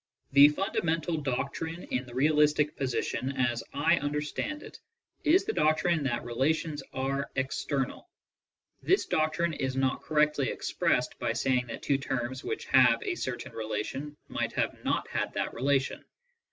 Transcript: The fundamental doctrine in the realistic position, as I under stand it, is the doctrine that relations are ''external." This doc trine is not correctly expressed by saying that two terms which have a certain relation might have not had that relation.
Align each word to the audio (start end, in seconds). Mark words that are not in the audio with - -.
The 0.31 0.49
fundamental 0.49 1.15
doctrine 1.17 1.83
in 1.91 2.07
the 2.07 2.15
realistic 2.15 2.75
position, 2.75 3.37
as 3.37 3.63
I 3.71 3.99
under 3.99 4.19
stand 4.19 4.63
it, 4.63 4.79
is 5.23 5.45
the 5.45 5.53
doctrine 5.53 6.01
that 6.05 6.25
relations 6.25 6.81
are 6.91 7.29
''external." 7.35 8.07
This 8.81 9.05
doc 9.05 9.33
trine 9.33 9.53
is 9.53 9.75
not 9.75 10.01
correctly 10.01 10.49
expressed 10.49 11.19
by 11.19 11.33
saying 11.33 11.67
that 11.67 11.83
two 11.83 11.99
terms 11.99 12.43
which 12.43 12.65
have 12.65 13.03
a 13.03 13.13
certain 13.13 13.51
relation 13.51 14.17
might 14.27 14.53
have 14.53 14.83
not 14.83 15.07
had 15.07 15.35
that 15.35 15.53
relation. 15.53 16.03